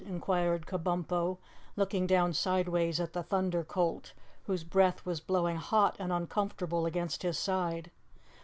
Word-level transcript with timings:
inquired 0.07 0.65
Kabumpo, 0.65 1.37
looking 1.75 2.07
down 2.07 2.33
sideways 2.33 2.99
at 2.99 3.13
the 3.13 3.21
Thunder 3.21 3.63
Colt, 3.63 4.13
whose 4.45 4.63
breath 4.63 5.05
was 5.05 5.19
blowing 5.19 5.57
hot 5.57 5.95
and 5.99 6.11
uncomfortable 6.11 6.87
against 6.87 7.21
his 7.21 7.37
side. 7.37 7.91